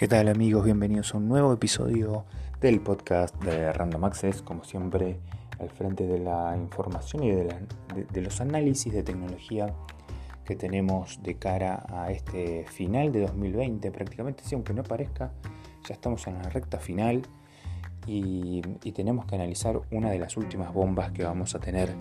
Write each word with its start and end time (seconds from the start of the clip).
¿Qué 0.00 0.08
tal 0.08 0.28
amigos? 0.28 0.64
Bienvenidos 0.64 1.14
a 1.14 1.18
un 1.18 1.28
nuevo 1.28 1.52
episodio 1.52 2.24
del 2.58 2.80
podcast 2.80 3.36
de 3.44 3.70
Random 3.70 4.02
Access, 4.04 4.40
como 4.40 4.64
siempre 4.64 5.18
al 5.58 5.68
frente 5.68 6.06
de 6.06 6.18
la 6.18 6.56
información 6.56 7.22
y 7.22 7.32
de, 7.32 8.22
los 8.22 8.40
análisis 8.40 8.94
de 8.94 9.02
tecnología 9.02 9.74
que 10.46 10.56
tenemos 10.56 11.22
de 11.22 11.34
cara 11.34 11.84
a 11.90 12.10
este 12.12 12.64
final 12.66 13.12
de 13.12 13.20
2020, 13.26 13.90
prácticamente, 13.90 14.42
sí, 14.42 14.54
aunque 14.54 14.72
no 14.72 14.84
parezca, 14.84 15.32
ya 15.86 15.92
estamos 15.92 16.26
en 16.28 16.38
la 16.38 16.48
recta 16.48 16.78
final 16.78 17.20
y, 18.06 18.62
tenemos 18.92 19.24
que 19.26 19.36
analizar 19.36 19.80
una 19.90 20.10
de 20.10 20.18
las 20.18 20.36
últimas 20.36 20.72
bombas 20.72 21.12
que 21.12 21.24
vamos 21.24 21.54
a 21.54 21.60
tener 21.60 21.94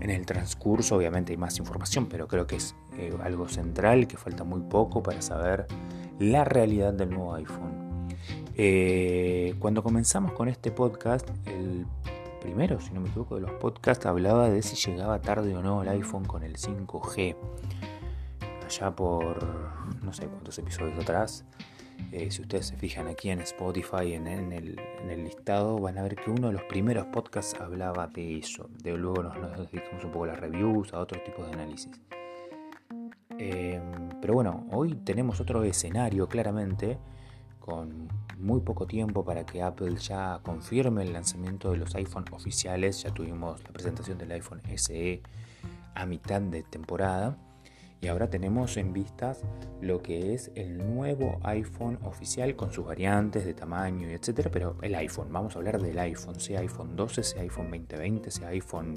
en 0.00 0.10
el 0.10 0.26
transcurso, 0.26 0.96
obviamente 0.96 1.32
hay 1.32 1.36
más 1.36 1.58
información, 1.58 2.06
pero 2.06 2.28
creo 2.28 2.46
que 2.46 2.56
es 2.56 2.74
eh, 2.98 3.12
algo 3.22 3.48
central, 3.48 4.06
que 4.06 4.16
falta 4.16 4.44
muy 4.44 4.60
poco 4.60 5.02
para 5.02 5.22
saber 5.22 5.66
la 6.18 6.44
realidad 6.44 6.92
del 6.92 7.10
nuevo 7.10 7.34
iPhone. 7.34 8.08
Eh, 8.56 9.54
cuando 9.58 9.82
comenzamos 9.82 10.32
con 10.32 10.48
este 10.48 10.70
podcast, 10.70 11.28
el 11.46 11.86
primero, 12.40 12.80
si 12.80 12.92
no 12.92 13.00
me 13.00 13.08
equivoco, 13.08 13.36
de 13.36 13.40
los 13.40 13.52
podcasts 13.52 14.06
hablaba 14.06 14.50
de 14.50 14.62
si 14.62 14.76
llegaba 14.76 15.20
tarde 15.20 15.56
o 15.56 15.62
no 15.62 15.82
el 15.82 15.88
iPhone 15.88 16.24
con 16.24 16.42
el 16.42 16.56
5G. 16.56 17.36
Allá 18.64 18.90
por 18.94 19.38
no 20.02 20.12
sé 20.12 20.26
cuántos 20.26 20.58
episodios 20.58 20.98
atrás, 20.98 21.44
eh, 22.12 22.30
si 22.30 22.42
ustedes 22.42 22.66
se 22.66 22.76
fijan 22.76 23.08
aquí 23.08 23.30
en 23.30 23.40
Spotify, 23.40 24.14
en, 24.14 24.26
el, 24.26 24.76
listado, 25.24 25.78
van 25.78 25.98
a 25.98 26.02
ver 26.02 26.16
que 26.16 26.30
uno 26.30 26.48
de 26.48 26.54
los 26.54 26.62
primeros 26.64 27.06
podcasts 27.06 27.58
hablaba 27.60 28.06
de 28.06 28.38
eso. 28.38 28.68
De 28.82 28.96
luego 28.96 29.22
nos, 29.22 29.38
nos 29.38 29.70
dedicamos 29.70 30.04
un 30.04 30.12
poco 30.12 30.24
a 30.24 30.28
las 30.28 30.40
reviews, 30.40 30.92
a 30.92 31.00
otros 31.00 31.22
tipos 31.24 31.46
de 31.46 31.52
análisis. 31.52 32.00
Em, 33.38 33.80
pero 34.20 34.34
bueno, 34.34 34.66
hoy 34.70 34.94
tenemos 34.94 35.40
otro 35.40 35.64
escenario 35.64 36.28
claramente, 36.28 36.98
con 37.58 38.08
muy 38.38 38.60
poco 38.60 38.86
tiempo 38.86 39.24
para 39.24 39.44
que 39.46 39.62
Apple 39.62 39.96
ya 39.96 40.40
confirme 40.42 41.02
el 41.02 41.12
lanzamiento 41.12 41.70
de 41.70 41.78
los 41.78 41.94
iPhone 41.94 42.24
oficiales. 42.32 43.02
Ya 43.02 43.12
tuvimos 43.12 43.62
la 43.64 43.70
presentación 43.70 44.18
del 44.18 44.32
iPhone 44.32 44.60
SE 44.76 45.22
a 45.94 46.06
mitad 46.06 46.40
de 46.40 46.62
temporada. 46.62 47.36
Y 48.04 48.08
ahora 48.08 48.28
tenemos 48.28 48.76
en 48.76 48.92
vistas 48.92 49.40
lo 49.80 50.02
que 50.02 50.34
es 50.34 50.50
el 50.56 50.76
nuevo 50.76 51.40
iPhone 51.42 51.98
oficial 52.02 52.54
con 52.54 52.70
sus 52.70 52.84
variantes 52.84 53.46
de 53.46 53.54
tamaño 53.54 54.10
y 54.10 54.12
etcétera, 54.12 54.50
pero 54.52 54.76
el 54.82 54.94
iPhone, 54.94 55.28
vamos 55.32 55.56
a 55.56 55.58
hablar 55.58 55.80
del 55.80 55.98
iPhone, 55.98 56.38
sea 56.38 56.60
iPhone 56.60 56.96
12, 56.96 57.22
sea 57.22 57.40
iPhone 57.40 57.70
2020, 57.70 58.30
sea 58.30 58.48
iPhone 58.48 58.94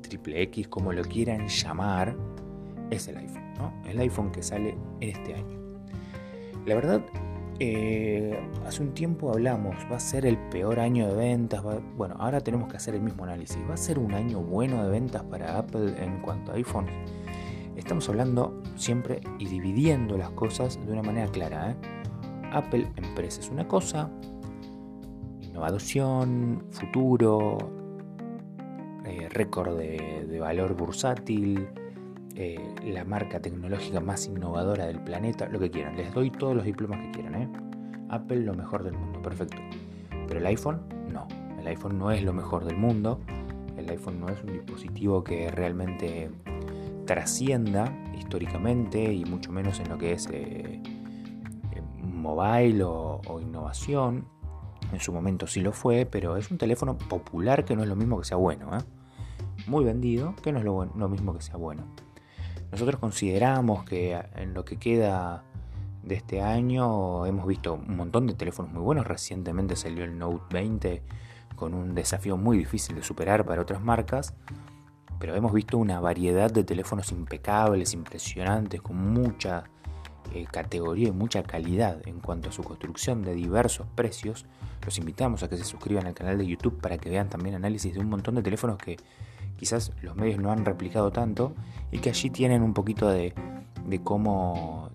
triple 0.00 0.40
X, 0.44 0.68
como 0.68 0.94
lo 0.94 1.02
quieran 1.02 1.48
llamar, 1.48 2.16
es 2.88 3.08
el 3.08 3.18
iPhone, 3.18 3.54
¿no? 3.58 3.74
El 3.86 3.98
iPhone 3.98 4.32
que 4.32 4.42
sale 4.42 4.74
en 5.00 5.08
este 5.10 5.34
año. 5.34 5.58
La 6.64 6.76
verdad, 6.76 7.02
eh, 7.60 8.40
hace 8.64 8.82
un 8.82 8.94
tiempo 8.94 9.30
hablamos, 9.32 9.76
va 9.92 9.96
a 9.96 10.00
ser 10.00 10.24
el 10.24 10.38
peor 10.48 10.80
año 10.80 11.08
de 11.08 11.14
ventas. 11.14 11.62
bueno, 11.94 12.16
ahora 12.18 12.40
tenemos 12.40 12.70
que 12.70 12.78
hacer 12.78 12.94
el 12.94 13.02
mismo 13.02 13.24
análisis. 13.24 13.58
¿Va 13.68 13.74
a 13.74 13.76
ser 13.76 13.98
un 13.98 14.14
año 14.14 14.40
bueno 14.40 14.82
de 14.82 14.88
ventas 14.88 15.24
para 15.24 15.58
Apple 15.58 16.02
en 16.02 16.22
cuanto 16.22 16.52
a 16.52 16.54
iPhone? 16.54 16.86
Estamos 17.78 18.08
hablando 18.08 18.60
siempre 18.74 19.20
y 19.38 19.46
dividiendo 19.46 20.18
las 20.18 20.30
cosas 20.30 20.84
de 20.84 20.92
una 20.92 21.02
manera 21.02 21.28
clara. 21.28 21.70
¿eh? 21.70 21.76
Apple 22.52 22.90
empresa 22.96 23.40
es 23.40 23.50
una 23.50 23.68
cosa, 23.68 24.10
innovación, 25.40 26.64
futuro, 26.70 27.56
eh, 29.04 29.28
récord 29.30 29.78
de, 29.78 30.38
valor 30.40 30.74
bursátil, 30.74 31.68
eh, 32.34 32.58
la 32.84 33.04
marca 33.04 33.40
tecnológica 33.40 34.00
más 34.00 34.26
innovadora 34.26 34.86
del 34.86 35.00
planeta, 35.00 35.48
lo 35.48 35.60
que 35.60 35.70
quieran. 35.70 35.96
Les 35.96 36.12
doy 36.12 36.30
todos 36.32 36.56
los 36.56 36.64
diplomas 36.64 36.98
que 37.06 37.12
quieran. 37.12 38.06
Apple 38.10 38.40
lo 38.40 38.54
mejor 38.54 38.82
del 38.82 38.94
mundo, 38.94 39.22
perfecto. 39.22 39.58
Pero 40.26 40.40
el 40.40 40.46
iPhone 40.46 40.80
no. 41.12 41.28
El 41.60 41.66
iPhone 41.68 41.96
no 41.96 42.10
es 42.10 42.24
lo 42.24 42.32
mejor 42.32 42.64
del 42.64 42.76
mundo. 42.76 43.20
El 43.76 43.88
iPhone 43.88 44.18
no 44.18 44.28
es 44.28 44.42
un 44.42 44.52
dispositivo 44.52 45.22
que 45.22 45.50
realmente 45.52 46.28
trascienda 47.08 47.90
históricamente 48.18 49.14
y 49.14 49.24
mucho 49.24 49.50
menos 49.50 49.80
en 49.80 49.88
lo 49.88 49.96
que 49.96 50.12
es 50.12 50.28
eh, 50.30 50.82
mobile 52.02 52.84
o, 52.84 53.40
innovación. 53.40 54.28
En 54.92 55.00
su 55.00 55.10
momento 55.10 55.46
sí 55.46 55.60
lo 55.60 55.72
fue, 55.72 56.04
pero 56.04 56.36
es 56.36 56.50
un 56.50 56.58
teléfono 56.58 56.98
popular 56.98 57.64
que 57.64 57.74
no 57.74 57.82
es 57.82 57.88
lo 57.88 57.96
mismo 57.96 58.18
que 58.18 58.26
sea 58.26 58.36
bueno. 58.36 58.68
Muy 59.66 59.84
vendido, 59.84 60.36
que 60.42 60.52
no 60.52 60.58
es 60.58 60.64
lo 60.64 61.08
mismo 61.08 61.32
que 61.32 61.40
sea 61.40 61.56
bueno. 61.56 61.86
Nosotros 62.70 63.00
consideramos 63.00 63.84
que 63.84 64.20
en 64.36 64.52
lo 64.52 64.66
que 64.66 64.76
queda 64.76 65.44
de 66.02 66.14
este 66.14 66.42
año 66.42 67.24
hemos 67.24 67.46
visto 67.46 67.74
un 67.74 67.96
montón 67.96 68.26
de 68.26 68.34
teléfonos 68.34 68.70
muy 68.70 68.82
buenos. 68.82 69.06
Recientemente 69.06 69.76
salió 69.76 70.04
el 70.04 70.18
Note 70.18 70.44
20 70.50 71.02
con 71.56 71.72
un 71.72 71.94
desafío 71.94 72.36
muy 72.36 72.58
difícil 72.58 72.96
de 72.96 73.02
superar 73.02 73.46
para 73.46 73.62
otras 73.62 73.80
marcas. 73.80 74.34
Pero 75.18 75.34
hemos 75.34 75.52
visto 75.52 75.78
una 75.78 76.00
variedad 76.00 76.50
de 76.50 76.64
teléfonos 76.64 77.10
impecables, 77.12 77.94
impresionantes, 77.94 78.80
con 78.80 78.96
mucha 78.96 79.64
eh, 80.34 80.46
categoría 80.50 81.08
y 81.08 81.12
mucha 81.12 81.42
calidad 81.42 82.06
en 82.06 82.20
cuanto 82.20 82.50
a 82.50 82.52
su 82.52 82.62
construcción 82.62 83.22
de 83.22 83.34
diversos 83.34 83.86
precios. 83.94 84.44
Los 84.84 84.98
invitamos 84.98 85.42
a 85.42 85.48
que 85.48 85.56
se 85.56 85.64
suscriban 85.64 86.06
al 86.06 86.14
canal 86.14 86.36
de 86.36 86.46
YouTube 86.46 86.78
para 86.80 86.98
que 86.98 87.08
vean 87.08 87.30
también 87.30 87.54
análisis 87.54 87.94
de 87.94 88.00
un 88.00 88.10
montón 88.10 88.34
de 88.34 88.42
teléfonos 88.42 88.76
que 88.76 88.96
quizás 89.56 89.92
los 90.02 90.16
medios 90.16 90.38
no 90.38 90.52
han 90.52 90.66
replicado 90.66 91.10
tanto 91.10 91.54
y 91.90 91.98
que 91.98 92.10
allí 92.10 92.28
tienen 92.28 92.62
un 92.62 92.74
poquito 92.74 93.08
de, 93.08 93.32
cómo, 94.04 94.90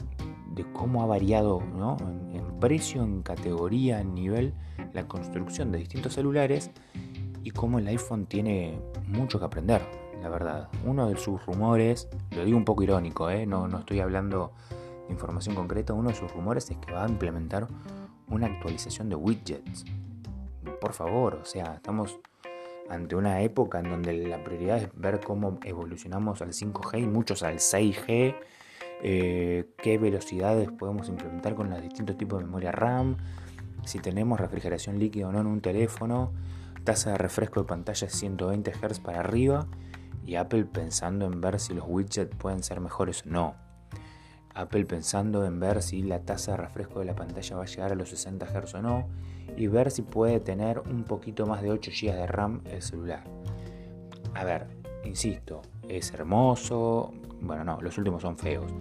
de 0.51 0.71
cómo 0.71 1.01
ha 1.01 1.07
variado 1.07 1.61
en, 1.61 2.59
precio, 2.59 3.03
en 3.03 3.23
categoría, 3.23 3.99
en 3.99 4.13
nivel, 4.13 4.53
la 4.93 5.07
construcción 5.07 5.71
de 5.71 5.79
distintos 5.79 6.13
celulares 6.13 6.69
y 7.43 7.51
cómo 7.51 7.79
el 7.79 7.87
iPhone 7.87 8.25
tiene 8.25 8.79
mucho 9.07 9.39
que 9.39 9.45
aprender, 9.45 9.81
la 10.23 10.29
verdad. 10.29 10.69
Uno 10.85 11.09
de 11.09 11.17
sus 11.17 11.45
rumores, 11.45 12.07
lo 12.31 12.45
digo 12.45 12.57
un 12.57 12.63
poco 12.63 12.81
irónico, 12.81 13.29
¿eh? 13.29 13.45
no, 13.45 13.67
no 13.67 13.79
estoy 13.79 13.99
hablando 13.99 14.53
de 15.07 15.13
información 15.13 15.53
concreta, 15.53 15.93
uno 15.93 16.09
de 16.09 16.15
sus 16.15 16.31
rumores 16.31 16.71
es 16.71 16.77
que 16.77 16.93
va 16.93 17.03
a 17.03 17.09
implementar 17.09 17.67
una 18.29 18.47
actualización 18.47 19.09
de 19.09 19.15
widgets. 19.15 19.83
Por 20.79 20.93
favor, 20.93 21.35
o 21.35 21.45
sea, 21.45 21.75
estamos 21.75 22.19
ante 22.89 23.15
una 23.15 23.41
época 23.41 23.79
en 23.79 23.89
donde 23.89 24.13
la 24.13 24.43
prioridad 24.43 24.77
es 24.77 24.89
ver 24.95 25.19
cómo 25.19 25.59
evolucionamos 25.63 26.41
al 26.41 26.53
5G 26.53 27.03
y 27.03 27.07
muchos 27.07 27.43
al 27.43 27.55
6G, 27.55 28.35
eh, 29.03 29.73
qué 29.77 29.97
velocidades 29.97 30.71
podemos 30.71 31.09
implementar 31.09 31.53
con 31.53 31.69
los 31.69 31.81
distintos 31.81 32.17
tipos 32.17 32.39
de 32.39 32.45
memoria 32.45 32.71
RAM, 32.71 33.17
si 33.83 33.99
tenemos 33.99 34.39
refrigeración 34.39 34.99
líquida 34.99 35.27
o 35.27 35.33
no 35.33 35.41
en 35.41 35.47
un 35.47 35.59
teléfono, 35.59 36.31
tasa 36.85 37.11
de 37.11 37.17
refresco 37.17 37.59
de 37.59 37.65
pantalla 37.65 38.09
120 38.09 38.71
Hz 38.71 38.99
para 39.01 39.19
arriba 39.19 39.67
y 40.25 40.35
Apple 40.35 40.65
pensando 40.65 41.25
en 41.25 41.41
ver 41.41 41.59
si 41.59 41.73
los 41.73 41.85
widgets 41.87 42.35
pueden 42.35 42.63
ser 42.63 42.79
mejores 42.79 43.25
o 43.25 43.29
no. 43.29 43.55
Apple 44.55 44.85
pensando 44.85 45.45
en 45.45 45.59
ver 45.59 45.81
si 45.81 46.03
la 46.03 46.19
tasa 46.19 46.51
de 46.51 46.57
refresco 46.57 46.99
de 46.99 47.05
la 47.05 47.15
pantalla 47.15 47.57
va 47.57 47.63
a 47.63 47.67
llegar 47.67 47.91
a 47.91 47.95
los 47.95 48.09
60 48.09 48.45
Hz 48.45 48.75
o 48.75 48.81
no 48.81 49.07
y 49.57 49.67
ver 49.67 49.91
si 49.91 50.01
puede 50.03 50.39
tener 50.39 50.79
un 50.79 51.03
poquito 51.03 51.45
más 51.45 51.61
de 51.61 51.71
8 51.71 51.91
GB 51.91 52.13
de 52.13 52.27
RAM 52.27 52.61
el 52.65 52.81
celular. 52.81 53.23
A 54.35 54.43
ver, 54.43 54.67
insisto, 55.03 55.61
es 55.87 56.13
hermoso, 56.13 57.13
bueno 57.41 57.63
no, 57.63 57.81
los 57.81 57.97
últimos 57.97 58.21
son 58.21 58.37
feos, 58.37 58.73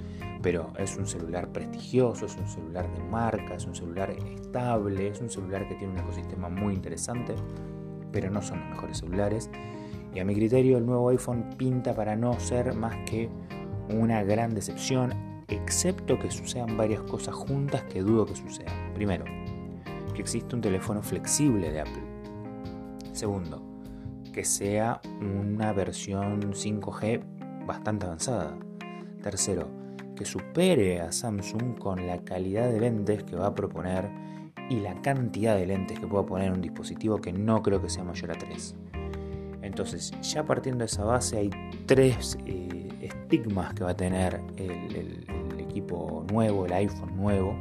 pero 0.42 0.72
es 0.78 0.97
un 0.97 1.06
celular 1.06 1.48
prestigioso, 1.48 2.26
es 2.26 2.36
un 2.36 2.48
celular 2.48 2.92
de 2.92 3.02
marca, 3.02 3.54
es 3.54 3.66
un 3.66 3.75
celular 3.75 4.10
estable, 4.10 5.08
es 5.08 5.20
un 5.20 5.31
celular 5.31 5.69
que 5.69 5.75
tiene 5.75 5.94
un 5.94 5.98
ecosistema 6.00 6.48
muy 6.48 6.75
interesante, 6.75 7.34
pero 8.12 8.31
no 8.31 8.42
son 8.42 8.60
los 8.60 8.70
mejores 8.70 8.98
celulares. 8.98 9.50
Y 10.14 10.20
a 10.20 10.24
mi 10.24 10.34
criterio 10.34 10.78
el 10.78 10.86
nuevo 10.86 11.08
iPhone 11.08 11.50
pinta 11.56 11.94
para 11.94 12.16
no 12.16 12.38
ser 12.38 12.74
más 12.74 12.94
que 13.06 13.30
una 13.88 14.22
gran 14.22 14.54
decepción, 14.54 15.12
excepto 15.48 16.19
que 16.19 16.31
sucedan 16.31 16.76
varias 16.76 17.02
cosas 17.02 17.34
juntas 17.34 17.82
que 17.84 18.02
dudo 18.02 18.26
que 18.26 18.37
sucedan. 18.37 18.92
Primero, 18.94 19.25
que 20.14 20.20
existe 20.20 20.54
un 20.54 20.60
teléfono 20.60 21.02
flexible 21.02 21.70
de 21.70 21.81
Apple. 21.81 22.02
Segundo, 23.12 23.62
que 24.32 24.44
sea 24.44 25.00
una 25.20 25.72
versión 25.72 26.52
5G 26.52 27.66
bastante 27.66 28.06
avanzada. 28.06 28.58
Tercero, 29.22 29.69
que 30.16 30.25
supere 30.25 31.00
a 31.00 31.12
Samsung 31.12 31.78
con 31.78 32.06
la 32.06 32.19
calidad 32.19 32.70
de 32.70 32.81
lentes 32.81 33.25
que 33.25 33.37
va 33.37 33.48
a 33.48 33.54
proponer 33.54 34.10
y 34.69 34.81
la 34.81 35.00
cantidad 35.02 35.56
de 35.56 35.66
lentes 35.66 35.98
que 35.98 36.06
pueda 36.06 36.25
poner 36.25 36.52
un 36.52 36.60
dispositivo 36.60 37.20
que 37.20 37.32
no 37.32 37.62
creo 37.62 37.81
que 37.82 37.90
sea 37.90 38.04
mayor 38.04 38.32
a 38.32 38.34
3. 38.34 38.76
Entonces, 39.62 40.12
ya 40.23 40.44
partiendo 40.44 40.81
de 40.81 40.87
esa 40.87 41.05
base, 41.05 41.38
hay 41.38 41.50
tres 41.87 42.37
eh, 42.47 42.88
estigmas 43.00 43.73
que 43.75 43.85
va 43.85 43.91
a 43.91 43.97
tener 43.97 44.41
el 44.56 45.25
equipo 45.59 46.26
nuevo, 46.31 46.67
el 46.67 46.73
iPhone 46.73 47.17
nuevo, 47.17 47.56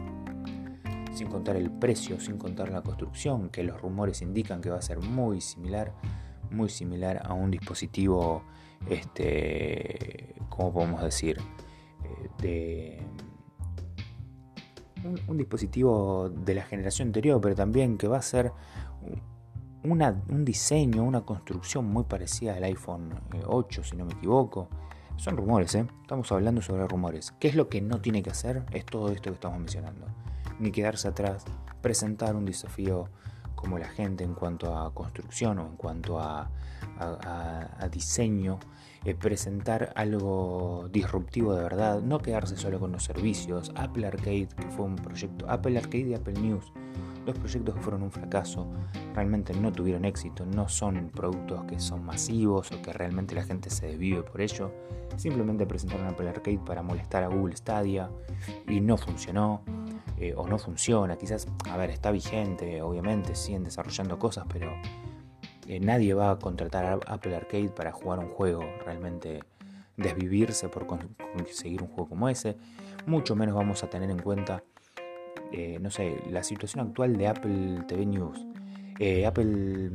sin 1.13 1.27
contar 1.27 1.55
el 1.55 1.69
precio, 1.69 2.19
sin 2.19 2.37
contar 2.37 2.69
la 2.69 2.81
construcción, 2.81 3.49
que 3.49 3.63
los 3.63 3.79
rumores 3.79 4.21
indican 4.21 4.61
que 4.61 4.69
va 4.69 4.77
a 4.77 4.81
ser 4.81 4.99
muy 4.99 5.41
similar, 5.41 5.93
muy 6.49 6.69
similar 6.69 7.21
a 7.25 7.33
un 7.33 7.51
dispositivo, 7.51 8.43
este, 8.89 10.35
¿cómo 10.49 10.73
podemos 10.73 11.01
decir? 11.01 11.37
Eh, 12.03 12.29
de, 12.41 13.01
un, 15.27 15.37
dispositivo 15.37 16.29
de 16.29 16.55
la 16.55 16.63
generación 16.63 17.09
anterior, 17.09 17.39
pero 17.41 17.55
también 17.55 17.97
que 17.97 18.07
va 18.07 18.17
a 18.17 18.21
ser 18.21 18.51
un 19.83 20.45
diseño, 20.45 21.03
una 21.03 21.21
construcción 21.21 21.85
muy 21.85 22.03
parecida 22.03 22.55
al 22.55 22.63
iPhone 22.63 23.13
8, 23.45 23.81
eh, 23.81 23.83
si 23.83 23.95
no 23.95 24.05
me 24.05 24.13
equivoco. 24.13 24.69
Son 25.17 25.37
rumores, 25.37 25.75
¿eh? 25.75 25.85
Estamos 26.01 26.31
hablando 26.31 26.61
sobre 26.61 26.87
rumores. 26.87 27.33
¿Qué 27.39 27.47
es 27.47 27.55
lo 27.55 27.69
que 27.69 27.81
no 27.81 28.01
tiene 28.01 28.23
que 28.23 28.31
hacer? 28.31 28.63
Es 28.71 28.85
todo 28.85 29.09
esto 29.09 29.29
que 29.29 29.35
estamos 29.35 29.59
mencionando. 29.59 30.07
Ni 30.59 30.71
quedarse 30.71 31.07
atrás, 31.07 31.45
presentar 31.81 32.35
un 32.35 32.45
desafío 32.45 33.09
como 33.55 33.77
la 33.77 33.87
gente 33.87 34.23
en 34.23 34.33
cuanto 34.33 34.77
a 34.77 34.93
construcción 34.93 35.59
o 35.59 35.67
en 35.67 35.75
cuanto 35.75 36.19
a, 36.19 36.49
diseño, 37.91 38.59
eh, 39.05 39.15
presentar 39.15 39.91
algo 39.95 40.87
disruptivo 40.91 41.53
de 41.55 41.63
verdad, 41.63 42.01
no 42.01 42.19
quedarse 42.19 42.55
solo 42.57 42.79
con 42.79 42.91
los 42.91 43.03
servicios. 43.03 43.71
Apple 43.75 44.07
Arcade, 44.07 44.47
que 44.47 44.67
fue 44.69 44.85
un 44.85 44.95
proyecto, 44.95 45.49
Apple 45.49 45.77
Arcade 45.77 46.09
y 46.09 46.13
Apple 46.13 46.33
News, 46.33 46.71
dos 47.25 47.37
proyectos 47.37 47.75
que 47.75 47.81
fueron 47.81 48.03
un 48.03 48.11
fracaso, 48.11 48.67
realmente 49.13 49.53
no 49.53 49.71
tuvieron 49.71 50.05
éxito, 50.05 50.45
no 50.45 50.67
son 50.69 51.09
productos 51.09 51.63
que 51.65 51.79
son 51.79 52.03
masivos 52.03 52.71
o 52.71 52.81
que 52.81 52.93
realmente 52.93 53.35
la 53.35 53.43
gente 53.43 53.69
se 53.69 53.87
desvive 53.87 54.23
por 54.23 54.41
ello. 54.41 54.71
Simplemente 55.17 55.65
presentaron 55.65 56.07
Apple 56.07 56.29
Arcade 56.29 56.59
para 56.59 56.81
molestar 56.81 57.23
a 57.23 57.27
Google 57.27 57.55
Stadia 57.55 58.09
y 58.67 58.79
no 58.79 58.97
funcionó. 58.97 59.61
Eh, 60.21 60.35
o 60.37 60.47
no 60.47 60.59
funciona, 60.59 61.17
quizás, 61.17 61.47
a 61.67 61.77
ver, 61.77 61.89
está 61.89 62.11
vigente, 62.11 62.79
obviamente, 62.83 63.33
siguen 63.33 63.63
desarrollando 63.63 64.19
cosas, 64.19 64.45
pero 64.47 64.71
eh, 65.67 65.79
nadie 65.79 66.13
va 66.13 66.29
a 66.29 66.37
contratar 66.37 66.85
a 66.85 67.13
Apple 67.13 67.35
Arcade 67.35 67.69
para 67.69 67.91
jugar 67.91 68.19
un 68.19 68.27
juego, 68.27 68.61
realmente 68.85 69.39
desvivirse 69.97 70.69
por 70.69 70.85
conseguir 70.85 71.81
un 71.81 71.87
juego 71.87 72.09
como 72.09 72.29
ese, 72.29 72.55
mucho 73.07 73.35
menos 73.35 73.55
vamos 73.55 73.83
a 73.83 73.89
tener 73.89 74.11
en 74.11 74.19
cuenta, 74.19 74.63
eh, 75.51 75.79
no 75.81 75.89
sé, 75.89 76.21
la 76.29 76.43
situación 76.43 76.87
actual 76.87 77.17
de 77.17 77.27
Apple 77.27 77.83
TV 77.87 78.05
News, 78.05 78.45
Apple 79.25 79.89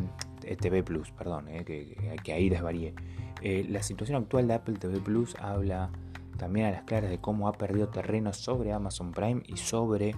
TV 0.61 0.83
Plus, 0.83 1.13
perdón, 1.13 1.47
que, 1.65 2.19
que, 2.25 2.33
ahí 2.33 2.49
desvaríe. 2.49 2.95
la 3.43 3.85
situación 3.85 4.25
actual 4.25 4.49
de 4.49 4.55
Apple 4.55 4.75
TV 4.75 4.99
Plus 4.99 5.37
habla 5.39 5.93
también 6.37 6.67
a 6.67 6.71
las 6.71 6.83
claras 6.83 7.11
de 7.11 7.19
cómo 7.19 7.49
ha 7.49 7.53
perdido 7.53 7.89
terreno 7.89 8.33
sobre 8.33 8.73
Amazon 8.73 9.13
Prime 9.13 9.43
y 9.47 9.57
sobre 9.57 10.15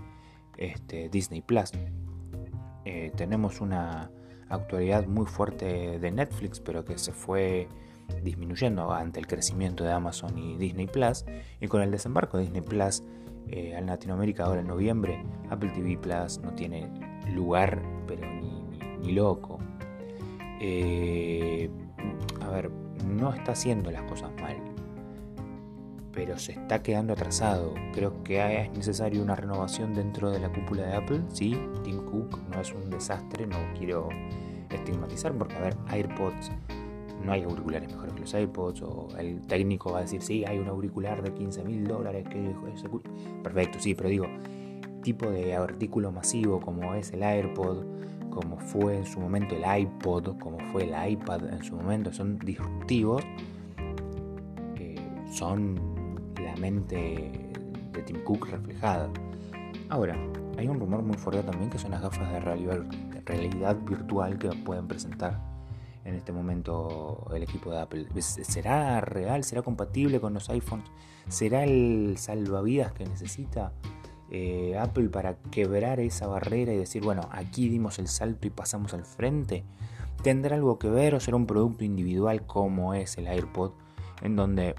este, 0.56 1.08
Disney 1.08 1.42
Plus. 1.42 1.72
Eh, 2.84 3.12
tenemos 3.16 3.60
una 3.60 4.10
actualidad 4.48 5.06
muy 5.06 5.26
fuerte 5.26 5.98
de 5.98 6.10
Netflix, 6.10 6.60
pero 6.60 6.84
que 6.84 6.98
se 6.98 7.12
fue 7.12 7.68
disminuyendo 8.22 8.90
ante 8.92 9.20
el 9.20 9.26
crecimiento 9.26 9.84
de 9.84 9.92
Amazon 9.92 10.38
y 10.38 10.56
Disney 10.56 10.86
Plus. 10.86 11.24
Y 11.60 11.68
con 11.68 11.82
el 11.82 11.90
desembarco 11.90 12.38
de 12.38 12.44
Disney 12.44 12.62
Plus 12.62 13.02
eh, 13.48 13.74
en 13.76 13.86
Latinoamérica 13.86 14.44
ahora 14.44 14.60
en 14.60 14.66
noviembre, 14.66 15.22
Apple 15.50 15.70
TV 15.70 15.98
Plus 15.98 16.38
no 16.38 16.52
tiene 16.54 16.88
lugar, 17.34 17.82
pero 18.06 18.26
ni, 19.00 19.12
loco. 19.12 19.58
Eh, 20.60 21.70
a 22.40 22.48
ver, 22.48 22.70
no 23.06 23.32
está 23.32 23.52
haciendo 23.52 23.90
las 23.90 24.02
cosas 24.02 24.30
mal 24.40 24.56
pero 26.18 26.36
se 26.36 26.50
está 26.50 26.82
quedando 26.82 27.12
atrasado. 27.12 27.74
Creo 27.92 28.24
que 28.24 28.62
es 28.62 28.72
necesario 28.72 29.22
una 29.22 29.36
renovación 29.36 29.94
dentro 29.94 30.32
de 30.32 30.40
la 30.40 30.48
cúpula 30.48 30.84
de 30.84 30.96
Apple. 30.96 31.20
Sí, 31.32 31.56
Tim 31.84 32.04
Cook 32.06 32.40
no 32.50 32.60
es 32.60 32.74
un 32.74 32.90
desastre, 32.90 33.46
no 33.46 33.56
quiero 33.78 34.08
estigmatizar, 34.68 35.32
porque 35.34 35.54
a 35.54 35.60
ver, 35.60 35.76
AirPods, 35.88 36.50
no 37.24 37.30
hay 37.30 37.44
auriculares 37.44 37.88
mejores 37.88 38.14
que 38.14 38.20
los 38.22 38.34
AirPods, 38.34 38.82
o 38.82 39.06
el 39.16 39.42
técnico 39.42 39.92
va 39.92 39.98
a 39.98 40.02
decir, 40.02 40.20
sí, 40.20 40.44
hay 40.44 40.58
un 40.58 40.66
auricular 40.66 41.22
de 41.22 41.32
15 41.32 41.62
mil 41.62 41.86
dólares 41.86 42.26
que 42.28 42.52
Perfecto, 43.44 43.78
sí, 43.78 43.94
pero 43.94 44.08
digo, 44.08 44.26
tipo 45.04 45.30
de 45.30 45.54
artículo 45.54 46.10
masivo 46.10 46.58
como 46.58 46.94
es 46.94 47.12
el 47.12 47.22
AirPod, 47.22 47.84
como 48.30 48.58
fue 48.58 48.96
en 48.96 49.06
su 49.06 49.20
momento 49.20 49.54
el 49.54 49.82
iPod, 49.82 50.36
como 50.40 50.58
fue 50.72 50.82
el 50.82 51.12
iPad 51.12 51.44
en 51.52 51.62
su 51.62 51.76
momento, 51.76 52.12
son 52.12 52.40
disruptivos, 52.40 53.22
eh, 54.74 54.96
son 55.30 55.97
mente 56.60 57.32
de 57.92 58.02
Tim 58.02 58.22
Cook 58.24 58.48
reflejada. 58.48 59.10
Ahora, 59.88 60.16
hay 60.56 60.66
un 60.68 60.80
rumor 60.80 61.02
muy 61.02 61.16
fuerte 61.16 61.42
también 61.42 61.70
que 61.70 61.78
son 61.78 61.92
las 61.92 62.02
gafas 62.02 62.32
de 62.32 62.40
realidad 62.40 63.76
virtual 63.86 64.38
que 64.38 64.48
pueden 64.48 64.88
presentar 64.88 65.40
en 66.04 66.14
este 66.14 66.32
momento 66.32 67.26
el 67.34 67.42
equipo 67.42 67.70
de 67.70 67.80
Apple. 67.80 68.06
¿Será 68.20 69.00
real? 69.00 69.44
¿Será 69.44 69.62
compatible 69.62 70.20
con 70.20 70.34
los 70.34 70.48
iPhones? 70.48 70.86
¿Será 71.28 71.64
el 71.64 72.16
salvavidas 72.18 72.92
que 72.92 73.04
necesita 73.04 73.72
eh, 74.30 74.76
Apple 74.78 75.10
para 75.10 75.36
quebrar 75.50 76.00
esa 76.00 76.26
barrera 76.26 76.72
y 76.72 76.78
decir, 76.78 77.02
bueno, 77.04 77.28
aquí 77.30 77.68
dimos 77.68 77.98
el 77.98 78.08
salto 78.08 78.46
y 78.46 78.50
pasamos 78.50 78.94
al 78.94 79.04
frente? 79.04 79.64
¿Tendrá 80.22 80.56
algo 80.56 80.78
que 80.78 80.88
ver 80.88 81.14
o 81.14 81.20
será 81.20 81.36
un 81.36 81.46
producto 81.46 81.84
individual 81.84 82.46
como 82.46 82.94
es 82.94 83.18
el 83.18 83.28
AirPod, 83.28 83.72
en 84.22 84.34
donde 84.34 84.74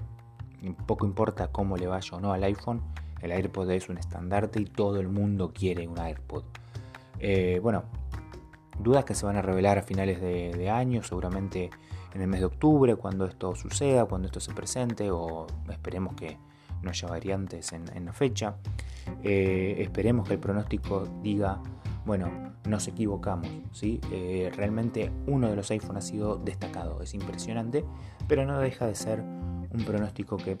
poco 0.86 1.06
importa 1.06 1.48
cómo 1.48 1.76
le 1.76 1.86
vaya 1.86 2.16
o 2.16 2.20
no 2.20 2.32
al 2.32 2.44
iPhone, 2.44 2.82
el 3.22 3.32
AirPod 3.32 3.70
es 3.70 3.88
un 3.88 3.98
estandarte 3.98 4.60
y 4.60 4.64
todo 4.64 4.98
el 5.00 5.08
mundo 5.08 5.52
quiere 5.54 5.86
un 5.86 5.98
AirPod. 5.98 6.44
Eh, 7.18 7.60
bueno, 7.62 7.84
dudas 8.78 9.04
que 9.04 9.14
se 9.14 9.26
van 9.26 9.36
a 9.36 9.42
revelar 9.42 9.78
a 9.78 9.82
finales 9.82 10.20
de, 10.20 10.70
año, 10.70 11.02
seguramente 11.02 11.70
en 12.14 12.22
el 12.22 12.28
mes 12.28 12.40
de 12.40 12.46
octubre, 12.46 12.96
cuando 12.96 13.26
esto 13.26 13.54
suceda, 13.54 14.06
cuando 14.06 14.26
esto 14.26 14.40
se 14.40 14.52
presente, 14.52 15.10
o 15.10 15.46
esperemos 15.70 16.14
que 16.14 16.38
no 16.82 16.90
haya 16.90 17.08
variantes 17.08 17.72
en, 17.72 18.04
la 18.04 18.12
fecha. 18.12 18.56
Eh, 19.22 19.76
esperemos 19.78 20.26
que 20.26 20.34
el 20.34 20.40
pronóstico 20.40 21.06
diga, 21.22 21.60
bueno, 22.06 22.54
nos 22.66 22.88
equivocamos, 22.88 23.48
¿sí? 23.72 24.00
Eh, 24.10 24.50
realmente 24.56 25.12
uno 25.26 25.48
de 25.48 25.56
los 25.56 25.70
iPhones 25.70 26.04
ha 26.04 26.08
sido 26.08 26.36
destacado, 26.36 27.02
es 27.02 27.12
impresionante, 27.14 27.84
pero 28.26 28.46
no 28.46 28.58
deja 28.58 28.86
de 28.86 28.94
ser 28.94 29.22
un 29.72 29.84
pronóstico 29.84 30.36
que 30.36 30.56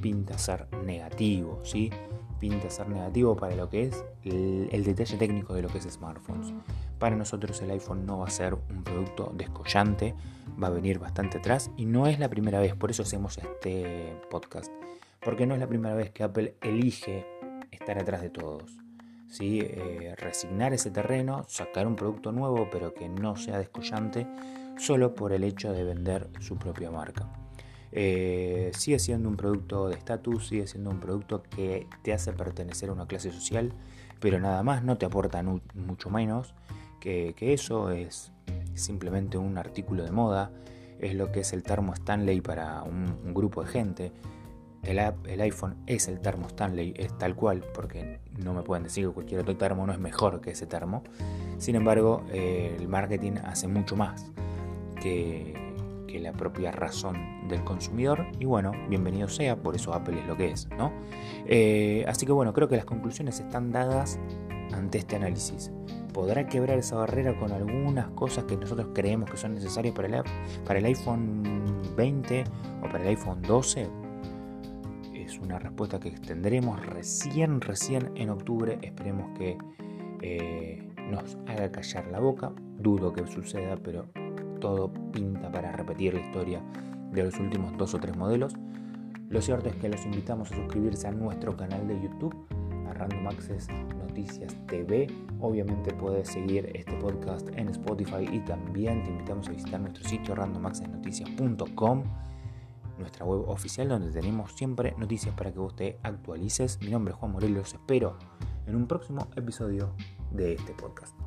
pinta 0.00 0.36
ser 0.38 0.66
negativo, 0.84 1.60
¿sí? 1.64 1.90
Pinta 2.38 2.68
ser 2.68 2.88
negativo 2.88 3.36
para 3.36 3.56
lo 3.56 3.68
que 3.70 3.84
es 3.84 4.04
el, 4.24 4.84
detalle 4.84 5.16
técnico 5.16 5.54
de 5.54 5.62
lo 5.62 5.68
que 5.68 5.78
es 5.78 5.84
smartphones. 5.84 6.52
Para 6.98 7.16
nosotros 7.16 7.60
el 7.62 7.70
iPhone 7.70 8.04
no 8.04 8.18
va 8.18 8.26
a 8.26 8.30
ser 8.30 8.54
un 8.54 8.84
producto 8.84 9.32
descollante, 9.34 10.14
va 10.62 10.68
a 10.68 10.70
venir 10.70 10.98
bastante 10.98 11.38
atrás 11.38 11.70
y 11.76 11.86
no 11.86 12.06
es 12.06 12.18
la 12.18 12.28
primera 12.28 12.60
vez, 12.60 12.74
por 12.74 12.90
eso 12.90 13.02
hacemos 13.02 13.38
este 13.38 14.20
podcast, 14.30 14.72
porque 15.20 15.46
no 15.46 15.54
es 15.54 15.60
la 15.60 15.66
primera 15.66 15.94
vez 15.94 16.10
que 16.10 16.22
Apple 16.22 16.56
elige 16.60 17.26
estar 17.70 17.98
atrás 17.98 18.20
de 18.20 18.30
todos. 18.30 18.76
¿sí? 19.28 19.60
Eh, 19.62 20.14
resignar 20.16 20.72
ese 20.72 20.90
terreno, 20.90 21.44
sacar 21.48 21.86
un 21.86 21.96
producto 21.96 22.30
nuevo 22.30 22.68
pero 22.70 22.94
que 22.94 23.08
no 23.08 23.36
sea 23.36 23.58
descollante 23.58 24.26
solo 24.76 25.14
por 25.14 25.32
el 25.32 25.44
hecho 25.44 25.72
de 25.72 25.84
vender 25.84 26.30
su 26.40 26.56
propia 26.56 26.90
marca. 26.90 27.43
Eh, 27.96 28.72
sigue 28.76 28.98
siendo 28.98 29.28
un 29.28 29.36
producto 29.36 29.88
de 29.88 29.94
estatus, 29.94 30.48
sigue 30.48 30.66
siendo 30.66 30.90
un 30.90 30.98
producto 30.98 31.44
que 31.44 31.86
te 32.02 32.12
hace 32.12 32.32
pertenecer 32.32 32.90
a 32.90 32.92
una 32.92 33.06
clase 33.06 33.30
social, 33.30 33.72
pero 34.18 34.40
nada 34.40 34.64
más, 34.64 34.82
no 34.82 34.98
te 34.98 35.06
aporta 35.06 35.42
mucho 35.74 36.10
menos 36.10 36.54
que, 36.98 37.34
eso, 37.38 37.90
es 37.90 38.32
simplemente 38.74 39.38
un 39.38 39.58
artículo 39.58 40.02
de 40.02 40.10
moda, 40.10 40.50
es 40.98 41.14
lo 41.14 41.30
que 41.30 41.40
es 41.40 41.52
el 41.52 41.62
termo 41.62 41.92
Stanley 41.92 42.40
para 42.40 42.82
un, 42.82 43.32
grupo 43.32 43.62
de 43.62 43.68
gente. 43.68 44.12
El, 44.82 44.98
el, 44.98 45.40
iPhone 45.40 45.76
es 45.86 46.08
el 46.08 46.20
termo 46.20 46.48
Stanley, 46.48 46.94
es 46.96 47.16
tal 47.16 47.36
cual, 47.36 47.64
porque 47.74 48.18
no 48.42 48.54
me 48.54 48.62
pueden 48.62 48.84
decir 48.84 49.06
que 49.06 49.12
cualquier 49.12 49.40
otro 49.42 49.56
termo 49.56 49.86
no 49.86 49.92
es 49.92 50.00
mejor 50.00 50.40
que 50.40 50.50
ese 50.50 50.66
termo. 50.66 51.04
Sin 51.58 51.76
embargo, 51.76 52.24
eh, 52.32 52.74
el 52.76 52.88
marketing 52.88 53.34
hace 53.44 53.68
mucho 53.68 53.94
más 53.94 54.32
que, 55.00 55.63
la 56.18 56.32
propia 56.32 56.70
razón 56.70 57.48
del 57.48 57.64
consumidor. 57.64 58.26
Y 58.38 58.44
bueno, 58.44 58.72
bienvenido 58.88 59.28
sea, 59.28 59.56
por 59.56 59.74
eso 59.76 59.94
Apple 59.94 60.20
es 60.20 60.26
lo 60.26 60.36
que 60.36 60.50
es, 60.50 60.68
¿no? 60.76 60.92
Eh, 61.46 62.04
así 62.08 62.26
que 62.26 62.32
bueno, 62.32 62.52
creo 62.52 62.68
que 62.68 62.76
las 62.76 62.84
conclusiones 62.84 63.40
están 63.40 63.72
dadas 63.72 64.18
ante 64.72 64.98
este 64.98 65.16
análisis. 65.16 65.70
¿Podrá 66.12 66.46
quebrar 66.46 66.78
esa 66.78 66.96
barrera 66.96 67.36
con 67.38 67.50
algunas 67.52 68.08
cosas 68.10 68.44
que 68.44 68.56
nosotros 68.56 68.88
creemos 68.94 69.30
que 69.30 69.36
son 69.36 69.54
necesarias 69.54 69.94
para 69.94 70.08
el, 70.08 70.22
para 70.64 70.78
el 70.78 70.84
iPhone 70.84 71.82
20 71.96 72.44
o 72.82 72.82
para 72.82 73.02
el 73.02 73.08
iPhone 73.08 73.42
12? 73.42 73.88
Es 75.12 75.38
una 75.38 75.58
respuesta 75.58 75.98
que 75.98 76.10
extenderemos 76.10 76.84
recién, 76.86 77.60
recién 77.60 78.12
en 78.14 78.30
octubre. 78.30 78.78
Esperemos 78.82 79.36
que 79.36 79.58
eh, 80.22 80.86
nos 81.10 81.36
haga 81.48 81.72
callar 81.72 82.06
la 82.08 82.20
boca. 82.20 82.52
Dudo 82.78 83.12
que 83.12 83.26
suceda, 83.26 83.76
pero 83.76 84.06
todo 84.64 84.90
pinta 85.12 85.52
para 85.52 85.72
repetir 85.72 86.14
la 86.14 86.20
historia 86.20 86.62
de 87.12 87.22
los 87.22 87.38
últimos 87.38 87.76
dos 87.76 87.92
o 87.92 87.98
tres 87.98 88.16
modelos. 88.16 88.54
Lo 89.28 89.42
cierto 89.42 89.68
es 89.68 89.76
que 89.76 89.90
los 89.90 90.06
invitamos 90.06 90.50
a 90.50 90.56
suscribirse 90.56 91.06
a 91.06 91.10
nuestro 91.10 91.54
canal 91.54 91.86
de 91.86 92.00
YouTube, 92.00 92.34
a 92.88 92.94
Random 92.94 93.26
Access 93.26 93.68
Noticias 93.98 94.56
TV. 94.66 95.08
Obviamente 95.38 95.92
puedes 95.92 96.28
seguir 96.28 96.70
este 96.74 96.94
podcast 96.94 97.46
en 97.58 97.68
Spotify 97.68 98.26
y 98.32 98.38
también 98.40 99.02
te 99.04 99.10
invitamos 99.10 99.48
a 99.48 99.50
visitar 99.50 99.80
nuestro 99.82 100.02
sitio 100.08 100.34
randomaccessnoticias.com, 100.34 102.02
nuestra 102.98 103.26
web 103.26 103.46
oficial 103.46 103.90
donde 103.90 104.12
tenemos 104.12 104.52
siempre 104.52 104.94
noticias 104.96 105.34
para 105.34 105.52
que 105.52 105.58
vos 105.58 105.76
te 105.76 105.98
actualices. 106.02 106.80
Mi 106.80 106.88
nombre 106.88 107.12
es 107.12 107.20
Juan 107.20 107.32
Morelos, 107.32 107.74
espero 107.74 108.16
en 108.66 108.76
un 108.76 108.86
próximo 108.86 109.28
episodio 109.36 109.92
de 110.30 110.54
este 110.54 110.72
podcast. 110.72 111.23